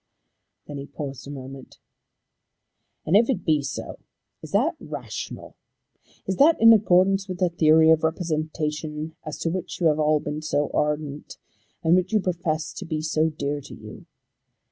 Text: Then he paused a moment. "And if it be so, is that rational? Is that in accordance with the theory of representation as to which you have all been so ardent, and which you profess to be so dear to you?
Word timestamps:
Then 0.65 0.79
he 0.79 0.87
paused 0.87 1.27
a 1.27 1.29
moment. 1.29 1.77
"And 3.05 3.15
if 3.15 3.29
it 3.29 3.45
be 3.45 3.61
so, 3.61 3.99
is 4.41 4.49
that 4.49 4.75
rational? 4.79 5.55
Is 6.25 6.37
that 6.37 6.59
in 6.59 6.73
accordance 6.73 7.27
with 7.27 7.37
the 7.37 7.49
theory 7.49 7.91
of 7.91 8.03
representation 8.03 9.15
as 9.23 9.37
to 9.41 9.51
which 9.51 9.79
you 9.79 9.85
have 9.89 9.99
all 9.99 10.19
been 10.19 10.41
so 10.41 10.71
ardent, 10.73 11.37
and 11.83 11.95
which 11.95 12.11
you 12.13 12.19
profess 12.19 12.73
to 12.73 12.85
be 12.87 13.03
so 13.03 13.29
dear 13.29 13.61
to 13.61 13.75
you? 13.75 14.07